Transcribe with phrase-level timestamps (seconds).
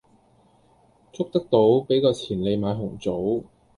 [1.13, 3.43] 捉得到，俾個錢你買紅棗